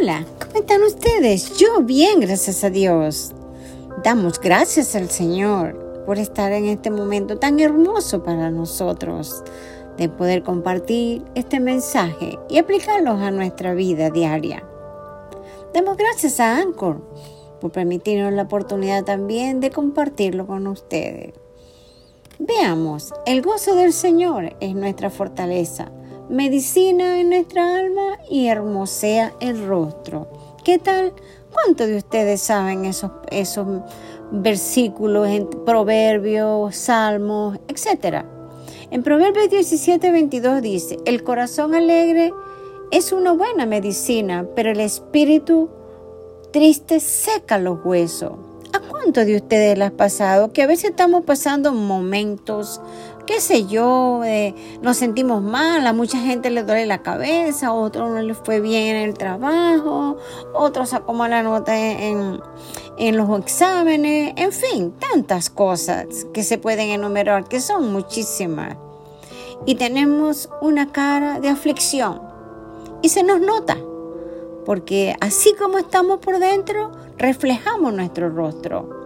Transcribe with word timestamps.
Hola, 0.00 0.24
¿cómo 0.40 0.60
están 0.60 0.82
ustedes? 0.82 1.58
Yo 1.58 1.82
bien, 1.82 2.20
gracias 2.20 2.64
a 2.64 2.70
Dios. 2.70 3.34
Damos 4.02 4.40
gracias 4.40 4.96
al 4.96 5.10
Señor 5.10 6.04
por 6.06 6.18
estar 6.18 6.52
en 6.52 6.64
este 6.64 6.90
momento 6.90 7.36
tan 7.36 7.60
hermoso 7.60 8.22
para 8.22 8.50
nosotros, 8.50 9.44
de 9.98 10.08
poder 10.08 10.42
compartir 10.42 11.22
este 11.34 11.60
mensaje 11.60 12.38
y 12.48 12.56
aplicarlos 12.56 13.20
a 13.20 13.30
nuestra 13.30 13.74
vida 13.74 14.08
diaria. 14.08 14.64
Damos 15.74 15.98
gracias 15.98 16.40
a 16.40 16.56
Anchor 16.56 17.02
por 17.60 17.70
permitirnos 17.70 18.32
la 18.32 18.44
oportunidad 18.44 19.04
también 19.04 19.60
de 19.60 19.70
compartirlo 19.70 20.46
con 20.46 20.66
ustedes. 20.66 21.34
Veamos, 22.38 23.12
el 23.26 23.42
gozo 23.42 23.74
del 23.74 23.92
Señor 23.92 24.56
es 24.60 24.74
nuestra 24.74 25.10
fortaleza 25.10 25.92
medicina 26.30 27.20
en 27.20 27.30
nuestra 27.30 27.76
alma 27.76 28.18
y 28.30 28.46
hermosea 28.46 29.34
el 29.40 29.66
rostro. 29.66 30.28
¿Qué 30.62 30.78
tal? 30.78 31.12
¿Cuántos 31.52 31.88
de 31.88 31.96
ustedes 31.96 32.40
saben 32.40 32.84
esos, 32.84 33.10
esos 33.32 33.66
versículos 34.30 35.28
Proverbios, 35.66 36.76
Salmos, 36.76 37.58
etcétera? 37.66 38.24
En 38.92 39.02
Proverbios 39.02 39.50
17, 39.50 40.12
22 40.12 40.62
dice, 40.62 40.98
el 41.04 41.24
corazón 41.24 41.74
alegre 41.74 42.32
es 42.92 43.10
una 43.10 43.32
buena 43.32 43.66
medicina, 43.66 44.46
pero 44.54 44.70
el 44.70 44.80
espíritu 44.80 45.68
triste 46.52 47.00
seca 47.00 47.58
los 47.58 47.84
huesos. 47.84 48.32
¿A 48.72 48.78
cuántos 48.78 49.26
de 49.26 49.34
ustedes 49.34 49.76
les 49.76 49.88
ha 49.88 49.96
pasado 49.96 50.52
que 50.52 50.62
a 50.62 50.68
veces 50.68 50.90
estamos 50.90 51.24
pasando 51.24 51.72
momentos 51.72 52.80
qué 53.26 53.40
sé 53.40 53.66
yo, 53.66 54.22
eh, 54.24 54.54
nos 54.82 54.96
sentimos 54.96 55.42
mal, 55.42 55.86
a 55.86 55.92
mucha 55.92 56.18
gente 56.18 56.50
le 56.50 56.62
duele 56.62 56.86
la 56.86 57.02
cabeza, 57.02 57.68
a 57.68 57.72
otros 57.72 58.10
no 58.10 58.20
les 58.20 58.36
fue 58.36 58.60
bien 58.60 58.96
el 58.96 59.14
trabajo, 59.14 60.16
otros 60.54 60.90
sacó 60.90 61.12
mala 61.12 61.42
nota 61.42 61.78
en, 61.78 62.40
en 62.98 63.16
los 63.16 63.38
exámenes, 63.38 64.34
en 64.36 64.52
fin, 64.52 64.92
tantas 64.98 65.50
cosas 65.50 66.26
que 66.32 66.42
se 66.42 66.58
pueden 66.58 66.90
enumerar, 66.90 67.48
que 67.48 67.60
son 67.60 67.92
muchísimas. 67.92 68.76
Y 69.66 69.74
tenemos 69.74 70.48
una 70.62 70.90
cara 70.90 71.40
de 71.40 71.48
aflicción 71.48 72.20
y 73.02 73.10
se 73.10 73.22
nos 73.22 73.40
nota, 73.40 73.76
porque 74.64 75.14
así 75.20 75.54
como 75.54 75.78
estamos 75.78 76.18
por 76.18 76.38
dentro, 76.38 76.92
reflejamos 77.18 77.92
nuestro 77.92 78.30
rostro 78.30 78.99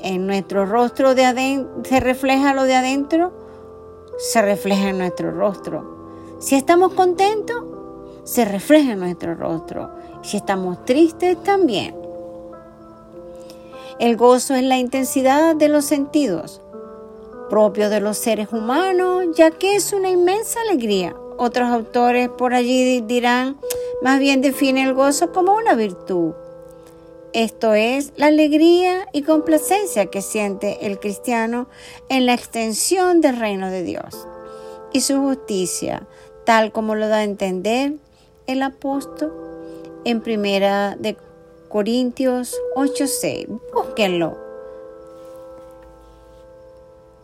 en 0.00 0.26
nuestro 0.26 0.66
rostro 0.66 1.14
se 1.14 2.00
refleja 2.00 2.54
lo 2.54 2.64
de 2.64 2.74
adentro, 2.74 3.32
se 4.18 4.42
refleja 4.42 4.90
en 4.90 4.98
nuestro 4.98 5.30
rostro. 5.32 6.36
Si 6.38 6.54
estamos 6.54 6.92
contentos, 6.94 7.64
se 8.24 8.44
refleja 8.44 8.92
en 8.92 9.00
nuestro 9.00 9.34
rostro. 9.34 9.90
Si 10.22 10.36
estamos 10.36 10.84
tristes, 10.84 11.42
también. 11.42 11.96
El 13.98 14.16
gozo 14.16 14.54
es 14.54 14.64
la 14.64 14.78
intensidad 14.78 15.54
de 15.56 15.68
los 15.68 15.84
sentidos, 15.84 16.60
propio 17.50 17.90
de 17.90 18.00
los 18.00 18.18
seres 18.18 18.52
humanos, 18.52 19.26
ya 19.34 19.50
que 19.50 19.76
es 19.76 19.92
una 19.92 20.10
inmensa 20.10 20.60
alegría. 20.68 21.14
Otros 21.36 21.68
autores 21.68 22.28
por 22.28 22.54
allí 22.54 23.00
dirán, 23.00 23.56
más 24.02 24.20
bien 24.20 24.40
define 24.40 24.84
el 24.84 24.94
gozo 24.94 25.32
como 25.32 25.54
una 25.54 25.74
virtud 25.74 26.32
esto 27.32 27.74
es 27.74 28.12
la 28.16 28.26
alegría 28.26 29.08
y 29.12 29.22
complacencia 29.22 30.06
que 30.06 30.22
siente 30.22 30.86
el 30.86 31.00
cristiano 31.00 31.68
en 32.08 32.26
la 32.26 32.34
extensión 32.34 33.20
del 33.20 33.38
reino 33.38 33.70
de 33.70 33.82
Dios 33.82 34.26
y 34.92 35.00
su 35.00 35.20
justicia, 35.20 36.06
tal 36.44 36.72
como 36.72 36.94
lo 36.94 37.08
da 37.08 37.18
a 37.18 37.24
entender 37.24 37.94
el 38.46 38.62
apóstol 38.62 39.32
en 40.04 40.20
primera 40.20 40.96
de 40.98 41.16
Corintios 41.68 42.54
8:6. 42.76 43.48
Búsquenlo 43.72 44.36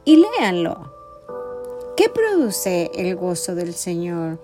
y 0.08 0.16
léanlo. 0.16 0.90
¿Qué 1.98 2.08
produce 2.08 2.90
el 2.94 3.14
gozo 3.14 3.54
del 3.54 3.74
Señor? 3.74 4.38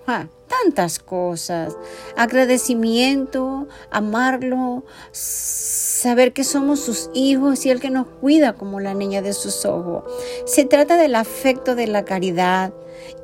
Tantas 0.65 0.99
cosas. 0.99 1.77
Agradecimiento, 2.17 3.67
amarlo, 3.91 4.83
saber 5.11 6.33
que 6.33 6.43
somos 6.43 6.79
sus 6.79 7.09
hijos 7.13 7.65
y 7.65 7.69
el 7.69 7.79
que 7.79 7.89
nos 7.89 8.07
cuida 8.07 8.53
como 8.53 8.79
la 8.79 8.93
niña 8.93 9.21
de 9.21 9.33
sus 9.33 9.65
ojos. 9.65 10.03
Se 10.45 10.65
trata 10.65 10.97
del 10.97 11.15
afecto 11.15 11.75
de 11.75 11.87
la 11.87 12.03
caridad 12.05 12.73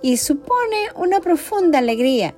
y 0.01 0.17
supone 0.17 0.89
una 0.95 1.19
profunda 1.19 1.79
alegría 1.79 2.35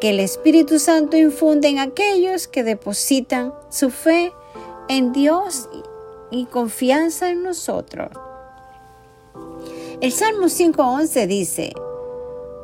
que 0.00 0.10
el 0.10 0.20
Espíritu 0.20 0.78
Santo 0.78 1.16
infunde 1.16 1.68
en 1.68 1.78
aquellos 1.78 2.48
que 2.48 2.64
depositan 2.64 3.54
su 3.70 3.90
fe 3.90 4.32
en 4.88 5.12
Dios 5.12 5.68
y 6.30 6.46
confianza 6.46 7.30
en 7.30 7.42
nosotros. 7.42 8.10
El 10.00 10.12
Salmo 10.12 10.46
5.11 10.46 11.26
dice, 11.26 11.72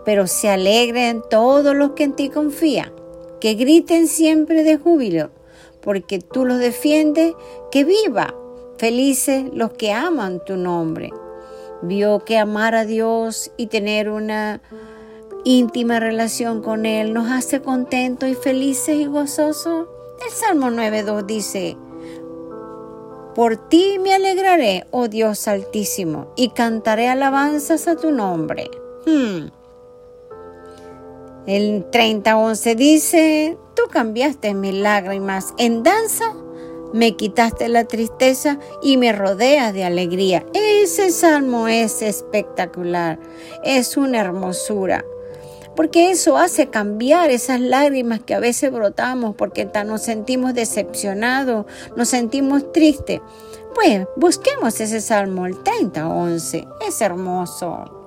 pero 0.04 0.26
se 0.26 0.48
alegren 0.48 1.22
todos 1.28 1.74
los 1.74 1.92
que 1.92 2.04
en 2.04 2.14
ti 2.14 2.28
confían, 2.28 2.92
que 3.40 3.54
griten 3.54 4.06
siempre 4.06 4.62
de 4.62 4.76
júbilo, 4.76 5.30
porque 5.80 6.18
tú 6.18 6.44
los 6.44 6.58
defiendes, 6.58 7.34
que 7.70 7.84
viva 7.84 8.34
felices 8.78 9.44
los 9.52 9.72
que 9.72 9.92
aman 9.92 10.42
tu 10.44 10.56
nombre. 10.56 11.10
Vio 11.82 12.24
que 12.24 12.38
amar 12.38 12.74
a 12.74 12.84
Dios 12.84 13.52
y 13.56 13.66
tener 13.66 14.10
una 14.10 14.60
íntima 15.44 16.00
relación 16.00 16.62
con 16.62 16.86
Él 16.86 17.14
nos 17.14 17.30
hace 17.30 17.62
contentos 17.62 18.28
y 18.28 18.34
felices 18.34 18.96
y 18.96 19.06
gozosos. 19.06 19.86
El 20.24 20.30
Salmo 20.30 20.66
9.2 20.66 21.24
dice, 21.24 21.76
por 23.34 23.56
ti 23.68 23.98
me 24.02 24.12
alegraré, 24.12 24.86
oh 24.90 25.08
Dios 25.08 25.48
altísimo, 25.48 26.32
y 26.36 26.50
cantaré 26.50 27.08
alabanzas 27.08 27.88
a 27.88 27.96
tu 27.96 28.10
nombre. 28.10 28.70
Hmm. 29.06 29.59
El 31.46 31.90
30.11 31.90 32.74
dice, 32.76 33.58
tú 33.74 33.82
cambiaste 33.90 34.52
mis 34.52 34.74
lágrimas 34.74 35.54
en 35.56 35.82
danza, 35.82 36.34
me 36.92 37.16
quitaste 37.16 37.68
la 37.68 37.84
tristeza 37.84 38.58
y 38.82 38.98
me 38.98 39.12
rodeas 39.12 39.72
de 39.72 39.84
alegría. 39.84 40.44
Ese 40.52 41.10
salmo 41.10 41.66
es 41.66 42.02
espectacular, 42.02 43.18
es 43.64 43.96
una 43.96 44.20
hermosura, 44.20 45.04
porque 45.74 46.10
eso 46.10 46.36
hace 46.36 46.68
cambiar 46.68 47.30
esas 47.30 47.60
lágrimas 47.60 48.20
que 48.20 48.34
a 48.34 48.40
veces 48.40 48.70
brotamos 48.70 49.34
porque 49.34 49.66
nos 49.86 50.02
sentimos 50.02 50.52
decepcionados, 50.52 51.64
nos 51.96 52.08
sentimos 52.08 52.70
tristes. 52.72 53.22
Pues 53.74 54.06
busquemos 54.16 54.78
ese 54.80 55.00
salmo, 55.00 55.46
el 55.46 55.54
30.11, 55.54 56.68
es 56.86 57.00
hermoso. 57.00 57.99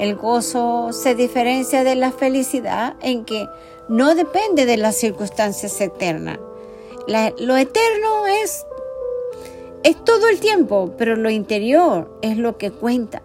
El 0.00 0.16
gozo 0.16 0.94
se 0.94 1.14
diferencia 1.14 1.84
de 1.84 1.94
la 1.94 2.10
felicidad 2.10 2.96
en 3.02 3.26
que 3.26 3.46
no 3.90 4.14
depende 4.14 4.64
de 4.64 4.78
las 4.78 4.96
circunstancias 4.96 5.78
eternas. 5.78 6.38
lo 7.06 7.56
eterno 7.58 8.26
es, 8.26 8.64
es 9.82 10.02
todo 10.02 10.28
el 10.28 10.40
tiempo, 10.40 10.94
pero 10.96 11.16
lo 11.16 11.28
interior 11.28 12.18
es 12.22 12.38
lo 12.38 12.56
que 12.56 12.70
cuenta, 12.70 13.20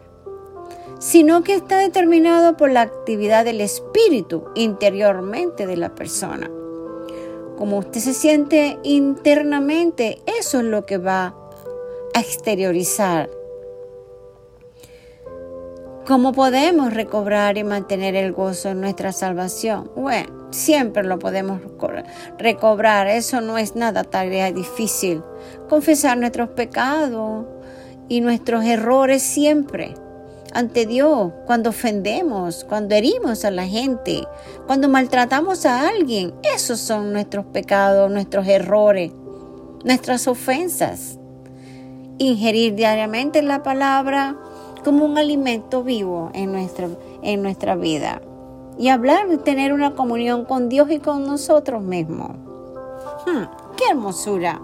sino 1.00 1.46
que 1.46 1.56
está 1.56 1.80
determinado 1.80 2.58
por 2.58 2.70
la 2.70 2.82
actividad 2.82 3.46
del 3.46 3.62
espíritu 3.62 4.44
interiormente 4.54 5.68
de 5.68 5.78
la 5.78 5.96
persona. 5.96 6.52
Como 7.58 7.78
usted 7.78 8.02
se 8.02 8.14
siente 8.14 8.80
internamente, 8.84 10.22
eso 10.26 10.60
es 10.60 10.66
lo 10.66 10.86
que 10.86 10.98
va 10.98 11.36
a 12.14 12.20
exteriorizar 12.20 13.30
¿Cómo 16.08 16.34
podemos 16.34 16.94
recobrar 16.94 17.58
y 17.58 17.64
mantener 17.64 18.16
el 18.16 18.32
gozo 18.32 18.70
en 18.70 18.80
nuestra 18.80 19.12
salvación? 19.12 19.90
Bueno, 19.96 20.52
siempre 20.52 21.04
lo 21.04 21.18
podemos 21.18 21.62
recobrar, 22.38 23.08
eso 23.08 23.42
no 23.42 23.58
es 23.58 23.76
nada 23.76 24.04
tarea 24.04 24.52
difícil. 24.52 25.24
Confesar 25.68 26.20
nuestros 26.20 26.50
pecados 26.50 27.48
y 28.08 28.22
nuestros 28.22 28.66
errores 28.66 29.24
siempre 29.24 29.96
ante 30.54 30.86
Dios, 30.86 31.34
cuando 31.48 31.72
ofendemos, 31.72 32.66
cuando 32.66 32.94
herimos 32.94 33.44
a 33.44 33.50
la 33.50 33.66
gente, 33.66 34.28
cuando 34.68 34.88
maltratamos 34.88 35.66
a 35.66 35.88
alguien, 35.88 36.36
esos 36.56 36.80
son 36.80 37.14
nuestros 37.14 37.48
pecados, 37.48 38.12
nuestros 38.12 38.48
errores, 38.48 39.12
nuestras 39.84 40.28
ofensas. 40.28 41.18
Ingerir 42.20 42.76
diariamente 42.76 43.42
la 43.42 43.64
palabra, 43.64 44.38
como 44.86 45.04
un 45.04 45.18
alimento 45.18 45.84
vivo 45.84 46.30
en 46.34 46.52
nuestra, 46.52 46.88
en 47.24 47.42
nuestra 47.42 47.76
vida. 47.76 48.22
Y 48.78 48.90
hablar 48.90 49.28
de 49.28 49.40
tener 49.40 49.74
una 49.74 49.96
comunión 49.96 50.46
con 50.46 50.70
Dios 50.70 50.92
y 50.92 51.00
con 51.00 51.26
nosotros 51.26 51.82
mismos. 51.82 52.32
Hmm, 53.26 53.44
¡Qué 53.76 53.86
hermosura! 53.90 54.62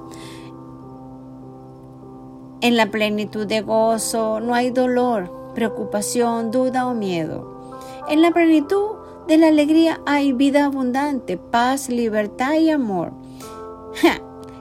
En 2.61 2.77
la 2.77 2.91
plenitud 2.91 3.47
de 3.47 3.61
gozo 3.61 4.39
no 4.39 4.53
hay 4.53 4.69
dolor, 4.69 5.51
preocupación, 5.55 6.51
duda 6.51 6.85
o 6.85 6.93
miedo. 6.93 7.73
En 8.07 8.21
la 8.21 8.29
plenitud 8.29 8.97
de 9.27 9.37
la 9.37 9.47
alegría 9.47 9.99
hay 10.05 10.33
vida 10.33 10.65
abundante, 10.65 11.37
paz, 11.37 11.89
libertad 11.89 12.53
y 12.53 12.69
amor. 12.69 13.13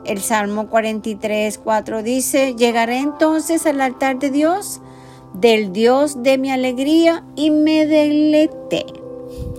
El 0.07 0.21
Salmo 0.21 0.69
43, 0.69 1.59
4 1.59 2.03
dice, 2.03 2.55
llegaré 2.55 2.99
entonces 2.99 3.67
al 3.67 3.83
altar 3.83 4.19
de 4.19 4.31
Dios, 4.31 4.81
del 5.35 5.73
Dios 5.73 6.23
de 6.23 6.39
mi 6.39 6.51
alegría, 6.51 7.25
y 7.37 7.51
me 7.51 7.87
deleté. 7.87 8.87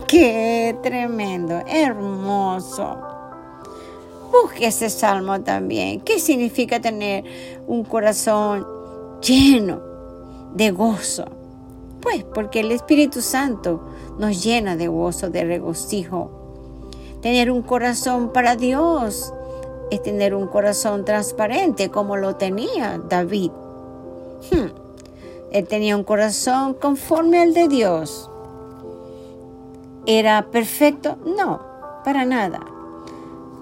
Qué 0.07 0.77
tremendo, 0.83 1.61
hermoso. 1.67 2.97
Busque 4.31 4.67
ese 4.67 4.89
salmo 4.89 5.41
también. 5.41 6.01
¿Qué 6.01 6.19
significa 6.19 6.79
tener 6.79 7.23
un 7.67 7.83
corazón 7.83 8.65
lleno 9.21 9.81
de 10.53 10.71
gozo? 10.71 11.25
Pues 12.01 12.23
porque 12.23 12.61
el 12.61 12.71
Espíritu 12.71 13.21
Santo 13.21 13.81
nos 14.17 14.43
llena 14.43 14.75
de 14.75 14.87
gozo, 14.87 15.29
de 15.29 15.43
regocijo. 15.43 16.31
Tener 17.21 17.51
un 17.51 17.61
corazón 17.61 18.33
para 18.33 18.55
Dios 18.55 19.33
es 19.91 20.01
tener 20.01 20.33
un 20.33 20.47
corazón 20.47 21.05
transparente 21.05 21.89
como 21.89 22.17
lo 22.17 22.35
tenía 22.35 22.99
David. 23.07 23.51
Hmm. 24.49 24.70
Él 25.51 25.67
tenía 25.67 25.97
un 25.97 26.03
corazón 26.03 26.73
conforme 26.73 27.41
al 27.41 27.53
de 27.53 27.67
Dios. 27.67 28.29
¿Era 30.05 30.47
perfecto? 30.49 31.17
No, 31.37 31.61
para 32.03 32.25
nada. 32.25 32.61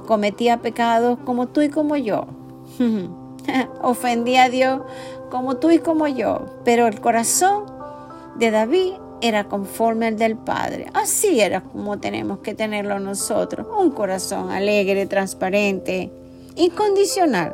Cometía 0.05 0.57
pecados 0.57 1.17
como 1.25 1.47
tú 1.47 1.61
y 1.61 1.69
como 1.69 1.95
yo. 1.95 2.27
Ofendía 3.81 4.43
a 4.43 4.49
Dios 4.49 4.81
como 5.31 5.57
tú 5.57 5.71
y 5.71 5.79
como 5.79 6.07
yo. 6.07 6.45
Pero 6.63 6.87
el 6.87 7.01
corazón 7.01 7.65
de 8.35 8.51
David 8.51 8.93
era 9.21 9.45
conforme 9.45 10.07
al 10.07 10.17
del 10.17 10.37
Padre. 10.37 10.87
Así 10.93 11.41
era 11.41 11.61
como 11.61 11.99
tenemos 11.99 12.39
que 12.39 12.53
tenerlo 12.53 12.99
nosotros. 12.99 13.67
Un 13.79 13.91
corazón 13.91 14.51
alegre, 14.51 15.07
transparente, 15.07 16.11
incondicional. 16.55 17.53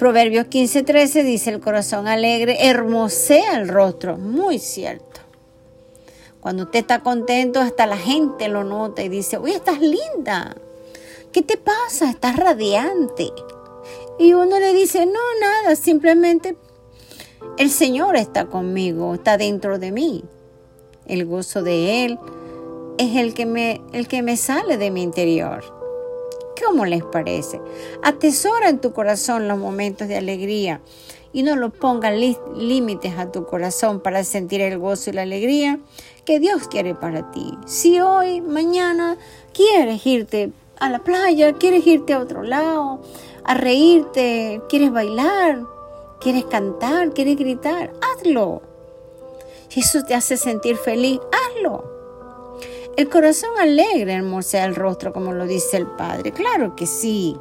Proverbios 0.00 0.46
15:13 0.46 1.22
dice, 1.24 1.50
el 1.50 1.60
corazón 1.60 2.08
alegre 2.08 2.56
hermosea 2.66 3.58
el 3.58 3.68
rostro. 3.68 4.16
Muy 4.16 4.58
cierto. 4.58 5.20
Cuando 6.40 6.62
usted 6.62 6.78
está 6.78 7.00
contento, 7.00 7.60
hasta 7.60 7.84
la 7.84 7.98
gente 7.98 8.48
lo 8.48 8.64
nota 8.64 9.02
y 9.02 9.10
dice, 9.10 9.36
uy, 9.36 9.52
estás 9.52 9.78
linda. 9.82 10.56
¿Qué 11.32 11.42
te 11.42 11.58
pasa? 11.58 12.08
Estás 12.08 12.36
radiante. 12.36 13.28
Y 14.18 14.32
uno 14.32 14.58
le 14.58 14.72
dice, 14.72 15.04
no, 15.04 15.20
nada, 15.38 15.76
simplemente 15.76 16.56
el 17.58 17.68
Señor 17.70 18.16
está 18.16 18.46
conmigo, 18.46 19.12
está 19.12 19.36
dentro 19.36 19.78
de 19.78 19.92
mí. 19.92 20.24
El 21.04 21.26
gozo 21.26 21.62
de 21.62 22.06
Él 22.06 22.18
es 22.96 23.16
el 23.16 23.34
que 23.34 23.44
me, 23.44 23.82
el 23.92 24.08
que 24.08 24.22
me 24.22 24.38
sale 24.38 24.78
de 24.78 24.90
mi 24.90 25.02
interior. 25.02 25.79
¿Cómo 26.64 26.84
les 26.84 27.02
parece? 27.04 27.60
Atesora 28.02 28.68
en 28.68 28.80
tu 28.80 28.92
corazón 28.92 29.48
los 29.48 29.58
momentos 29.58 30.08
de 30.08 30.16
alegría 30.16 30.80
y 31.32 31.42
no 31.42 31.56
lo 31.56 31.70
pongas 31.70 32.14
límites 32.56 33.18
a 33.18 33.30
tu 33.30 33.46
corazón 33.46 34.00
para 34.00 34.24
sentir 34.24 34.60
el 34.60 34.78
gozo 34.78 35.10
y 35.10 35.14
la 35.14 35.22
alegría 35.22 35.78
que 36.24 36.40
Dios 36.40 36.68
quiere 36.68 36.94
para 36.94 37.30
ti. 37.30 37.54
Si 37.66 38.00
hoy, 38.00 38.40
mañana 38.40 39.16
quieres 39.52 40.06
irte 40.06 40.52
a 40.78 40.90
la 40.90 41.00
playa, 41.00 41.52
quieres 41.54 41.86
irte 41.86 42.12
a 42.12 42.18
otro 42.18 42.42
lado, 42.42 43.00
a 43.44 43.54
reírte, 43.54 44.60
quieres 44.68 44.92
bailar, 44.92 45.60
¿Quieres 46.20 46.44
cantar? 46.44 47.14
¿Quieres 47.14 47.38
gritar? 47.38 47.94
Hazlo. 48.02 48.60
Si 49.68 49.80
eso 49.80 50.02
te 50.02 50.14
hace 50.14 50.36
sentir 50.36 50.76
feliz, 50.76 51.18
hazlo. 51.32 51.89
El 53.00 53.08
corazón 53.08 53.48
alegre 53.58 54.12
hermosea 54.12 54.66
el 54.66 54.74
rostro, 54.74 55.14
como 55.14 55.32
lo 55.32 55.46
dice 55.46 55.78
el 55.78 55.86
Padre. 55.86 56.32
Claro 56.32 56.76
que 56.76 56.84
sí. 56.84 57.34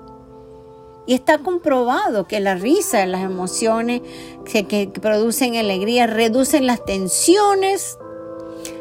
Y 1.05 1.13
está 1.13 1.39
comprobado 1.39 2.29
que 2.29 2.39
la 2.39 2.55
risa, 2.55 3.05
las 3.05 3.23
emociones 3.23 4.01
que, 4.45 4.67
que 4.67 4.87
producen 4.87 5.57
alegría, 5.57 6.07
reducen 6.07 6.65
las 6.65 6.85
tensiones, 6.85 7.97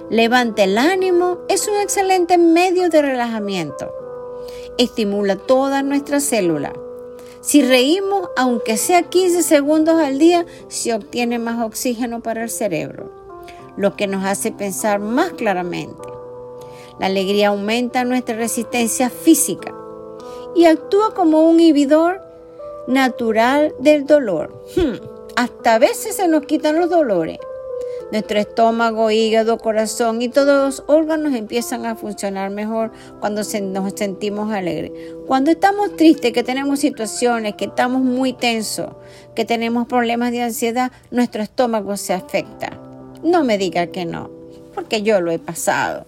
levanta 0.09 0.63
el 0.63 0.79
ánimo, 0.79 1.39
es 1.49 1.67
un 1.67 1.81
excelente 1.81 2.39
medio 2.39 2.89
de 2.91 3.03
relajamiento. 3.03 3.93
Estimula 4.79 5.35
todas 5.35 5.83
nuestras 5.83 6.23
células 6.23 6.75
si 7.41 7.63
reímos, 7.63 8.29
aunque 8.37 8.77
sea 8.77 9.03
15 9.03 9.43
segundos 9.43 9.99
al 9.99 10.21
día, 10.21 10.47
se 10.69 10.95
obtiene 10.95 11.41
más 11.41 11.61
oxígeno 11.61 12.21
para 12.21 12.45
el 12.45 12.51
cerebro, 12.51 13.11
lo 13.77 13.97
que 13.97 14.07
nos 14.07 14.25
hace 14.25 14.53
pensar 14.53 15.01
más 15.01 15.31
claramente. 15.31 16.18
La 17.01 17.07
alegría 17.07 17.49
aumenta 17.49 18.05
nuestra 18.05 18.37
resistencia 18.37 19.11
física 19.11 19.75
y 20.55 20.65
actúa 20.65 21.15
como 21.15 21.49
un 21.49 21.61
inhibidor 21.61 22.21
natural 22.89 23.75
del 23.79 24.07
dolor. 24.07 24.65
Hmm, 24.75 24.97
hasta 25.37 25.75
a 25.75 25.79
veces 25.79 26.17
se 26.17 26.27
nos 26.27 26.47
quitan 26.47 26.81
los 26.81 26.91
dolores. 26.91 27.39
Nuestro 28.11 28.39
estómago, 28.39 29.11
hígado, 29.11 29.59
corazón 29.59 30.23
y 30.23 30.31
todos 30.31 30.81
los 30.81 30.85
órganos 30.89 31.35
empiezan 31.35 31.85
a 31.85 31.95
funcionar 31.95 32.51
mejor 32.51 32.91
cuando 33.21 33.43
nos 33.43 33.93
sentimos 33.95 34.51
alegres. 34.51 34.93
Cuando 35.27 35.51
estamos 35.51 35.95
tristes, 35.95 36.33
que 36.33 36.43
tenemos 36.43 36.81
situaciones, 36.81 37.55
que 37.55 37.67
estamos 37.67 38.01
muy 38.01 38.33
tensos, 38.33 38.89
que 39.35 39.45
tenemos 39.45 39.87
problemas 39.87 40.33
de 40.33 40.43
ansiedad, 40.43 40.91
nuestro 41.11 41.43
estómago 41.43 41.99
se 41.99 42.15
afecta. 42.15 42.81
No 43.23 43.45
me 43.45 43.59
diga 43.59 43.89
que 43.89 44.07
no, 44.07 44.31
porque 44.75 45.03
yo 45.03 45.21
lo 45.21 45.31
he 45.31 45.39
pasado. 45.39 46.07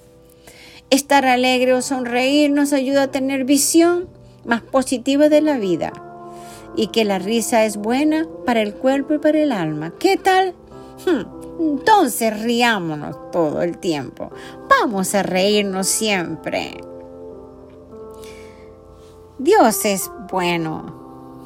Estar 0.90 1.24
alegre 1.24 1.72
o 1.74 1.82
sonreír 1.82 2.50
nos 2.50 2.72
ayuda 2.72 3.04
a 3.04 3.10
tener 3.10 3.44
visión 3.44 4.08
más 4.44 4.60
positiva 4.62 5.28
de 5.28 5.40
la 5.40 5.56
vida 5.56 5.92
y 6.76 6.88
que 6.88 7.04
la 7.04 7.18
risa 7.18 7.64
es 7.64 7.76
buena 7.76 8.26
para 8.44 8.60
el 8.60 8.74
cuerpo 8.74 9.14
y 9.14 9.18
para 9.18 9.40
el 9.40 9.52
alma. 9.52 9.92
¿Qué 9.98 10.16
tal? 10.16 10.54
Hmm. 11.06 11.40
Entonces 11.60 12.42
riámonos 12.42 13.30
todo 13.30 13.62
el 13.62 13.78
tiempo. 13.78 14.30
Vamos 14.68 15.14
a 15.14 15.22
reírnos 15.22 15.86
siempre. 15.86 16.80
Dios 19.38 19.84
es 19.84 20.10
bueno. 20.30 20.98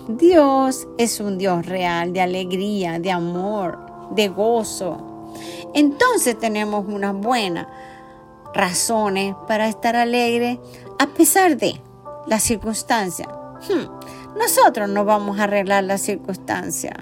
Dios 0.08 0.87
es 0.99 1.20
un 1.20 1.37
Dios 1.37 1.67
real 1.67 2.12
de 2.12 2.20
alegría, 2.20 2.99
de 2.99 3.11
amor, 3.11 3.79
de 4.11 4.29
gozo. 4.29 5.32
Entonces 5.75 6.38
tenemos 6.38 6.87
unas 6.87 7.14
buenas 7.14 7.67
razones 8.55 9.35
para 9.47 9.69
estar 9.69 9.96
alegres 9.96 10.58
a 10.99 11.06
pesar 11.08 11.56
de 11.56 11.81
las 12.27 12.43
circunstancias. 12.43 13.29
Hmm, 13.69 14.39
nosotros 14.39 14.89
no 14.89 15.05
vamos 15.05 15.39
a 15.39 15.44
arreglar 15.44 15.84
las 15.84 16.03
circunstancias, 16.03 16.94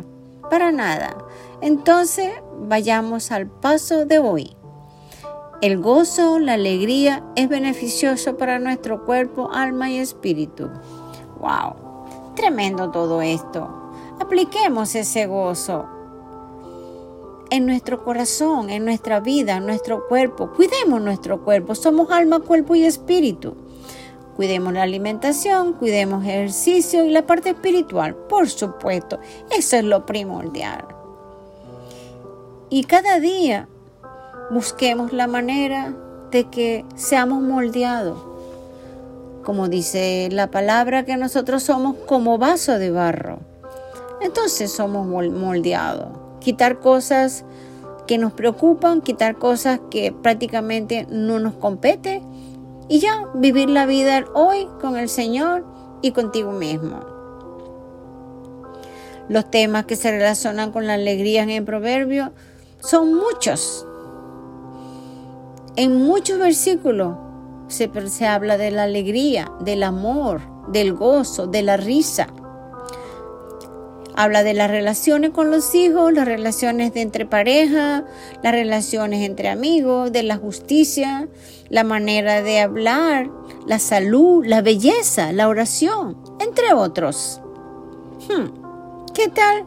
para 0.51 0.73
nada. 0.73 1.17
Entonces 1.61 2.33
vayamos 2.59 3.31
al 3.33 3.47
paso 3.47 4.05
de 4.07 4.19
hoy. 4.19 4.57
El 5.61 5.79
gozo, 5.79 6.41
la 6.41 6.55
alegría 6.55 7.23
es 7.37 7.49
beneficioso 7.49 8.37
para 8.37 8.59
nuestro 8.59 9.05
cuerpo, 9.05 9.51
alma 9.53 9.91
y 9.91 9.99
espíritu. 9.99 10.69
¡Wow! 11.41 12.35
Tremendo 12.35 12.91
todo 12.91 13.23
esto. 13.23 13.69
Apliquemos 14.19 14.95
ese 14.95 15.27
gozo 15.27 15.87
en 17.53 17.67
nuestro 17.67 18.03
corazón, 18.03 18.71
en 18.71 18.87
nuestra 18.87 19.21
vida, 19.21 19.59
en 19.59 19.67
nuestro 19.67 20.09
cuerpo. 20.09 20.51
Cuidemos 20.53 21.03
nuestro 21.03 21.45
cuerpo. 21.45 21.75
Somos 21.75 22.11
alma, 22.11 22.41
cuerpo 22.41 22.75
y 22.75 22.85
espíritu. 22.85 23.55
Cuidemos 24.37 24.73
la 24.73 24.85
alimentación, 24.85 25.75
cuidemos 25.75 26.25
ejercicio 26.25 27.05
y 27.05 27.11
la 27.11 27.27
parte 27.27 27.51
espiritual, 27.51 28.15
por 28.15 28.49
supuesto. 28.49 29.21
Eso 29.51 29.77
es 29.77 29.85
lo 29.85 30.07
primordial. 30.07 30.87
Y 32.71 32.85
cada 32.85 33.21
día 33.21 33.69
busquemos 34.51 35.13
la 35.13 35.27
manera 35.27 35.95
de 36.31 36.49
que 36.49 36.87
seamos 36.95 37.43
moldeados. 37.43 38.19
Como 39.45 39.69
dice 39.69 40.31
la 40.33 40.51
palabra 40.51 41.05
que 41.05 41.19
nosotros 41.19 41.63
somos 41.65 41.97
como 42.07 42.39
vaso 42.39 42.79
de 42.79 42.91
barro. 42.91 43.41
Entonces 44.23 44.73
somos 44.73 45.07
moldeados. 45.07 46.22
Quitar 46.43 46.81
cosas 46.81 47.45
que 48.07 48.19
nos 48.19 48.33
preocupan, 48.33 49.01
quitar 49.01 49.37
cosas 49.37 49.81
que 49.91 50.13
prácticamente 50.13 51.07
no 51.09 51.39
nos 51.39 51.55
competen 51.55 52.23
y 52.89 52.99
ya 52.99 53.29
vivir 53.35 53.71
la 53.71 53.87
vida 53.87 54.25
hoy 54.35 54.67
con 54.81 54.97
el 54.97 55.09
Señor 55.09 55.65
y 56.03 56.11
contigo 56.13 56.53
mismo. 56.53 57.01
Los 59.29 59.51
temas 59.51 59.87
que 59.87 59.97
se 59.97 60.11
relacionan 60.11 60.73
con 60.73 60.87
la 60.87 60.95
alegría 60.95 61.43
en 61.43 61.51
el 61.51 61.65
proverbio 61.65 62.33
son 62.81 63.15
muchos. 63.15 63.87
En 65.77 65.97
muchos 65.97 66.39
versículos 66.39 67.17
se, 67.69 67.91
se, 68.09 68.27
habla 68.27 68.59
de 68.59 68.73
la 68.73 68.83
alegría, 68.83 69.51
del 69.61 69.85
amor, 69.85 70.43
del 70.69 70.93
gozo, 70.93 71.47
de 71.47 71.63
la 71.63 71.77
risa. 71.77 72.27
Habla 74.15 74.43
de 74.43 74.53
las 74.53 74.71
relaciones 74.71 75.31
con 75.31 75.51
los 75.51 75.75
hijos, 75.75 76.13
las 76.13 76.27
relaciones 76.27 76.93
de 76.93 77.01
entre 77.01 77.25
pareja, 77.25 78.05
las 78.43 78.53
relaciones 78.53 79.27
entre 79.27 79.49
amigos, 79.49 80.13
de 80.13 80.23
la 80.23 80.37
justicia, 80.37 81.29
la 81.71 81.83
manera 81.83 82.43
de 82.43 82.61
hablar, 82.61 83.31
la 83.67 83.79
salud, 83.79 84.45
la 84.45 84.61
belleza, 84.61 85.33
la 85.33 85.49
oración, 85.49 86.19
entre 86.41 86.75
otros. 86.75 87.41
Hmm, 88.29 89.07
¿Qué 89.15 89.29
tal? 89.29 89.65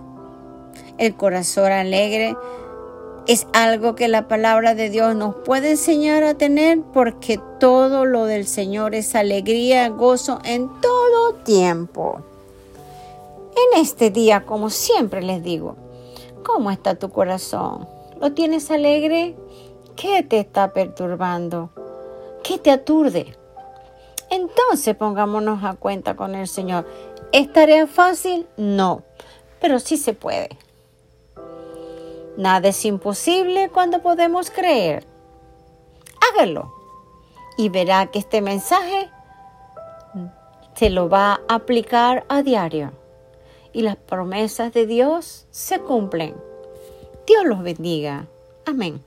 El 0.97 1.15
corazón 1.15 1.71
alegre 1.71 2.35
es 3.27 3.47
algo 3.53 3.95
que 3.95 4.07
la 4.07 4.27
palabra 4.27 4.75
de 4.75 4.89
Dios 4.89 5.15
nos 5.15 5.35
puede 5.35 5.71
enseñar 5.71 6.23
a 6.23 6.35
tener 6.35 6.81
porque 6.93 7.39
todo 7.59 8.05
lo 8.05 8.25
del 8.25 8.45
Señor 8.45 8.93
es 8.93 9.15
alegría, 9.15 9.89
gozo 9.89 10.39
en 10.45 10.69
todo 10.81 11.33
tiempo. 11.43 12.21
En 13.55 13.79
este 13.79 14.09
día, 14.09 14.45
como 14.45 14.69
siempre 14.69 15.21
les 15.21 15.41
digo, 15.41 15.77
¿cómo 16.43 16.71
está 16.71 16.95
tu 16.95 17.09
corazón? 17.09 17.87
¿Lo 18.19 18.33
tienes 18.33 18.69
alegre? 18.69 19.37
¿Qué 19.95 20.23
te 20.23 20.39
está 20.39 20.73
perturbando? 20.73 21.69
¿Qué 22.43 22.57
te 22.57 22.69
aturde? 22.69 23.37
Entonces 24.29 24.93
pongámonos 24.97 25.63
a 25.63 25.75
cuenta 25.75 26.17
con 26.17 26.35
el 26.35 26.49
Señor. 26.49 26.85
¿Es 27.31 27.51
tarea 27.53 27.87
fácil? 27.87 28.45
No, 28.57 29.03
pero 29.61 29.79
sí 29.79 29.95
se 29.95 30.13
puede. 30.13 30.49
Nada 32.35 32.67
es 32.67 32.83
imposible 32.83 33.69
cuando 33.69 34.01
podemos 34.01 34.51
creer. 34.51 35.07
Hágalo 36.29 36.73
y 37.57 37.69
verá 37.69 38.07
que 38.07 38.19
este 38.19 38.41
mensaje 38.41 39.09
se 40.73 40.89
lo 40.89 41.07
va 41.07 41.39
a 41.47 41.55
aplicar 41.55 42.25
a 42.27 42.43
diario 42.43 43.04
y 43.75 43.81
las 43.81 43.97
promesas 43.97 44.73
de 44.73 44.87
Dios 44.87 45.47
se 45.51 45.79
cumplen. 45.79 46.33
Dios 47.27 47.43
los 47.43 47.61
bendiga. 47.61 48.25
Amén. 48.65 49.01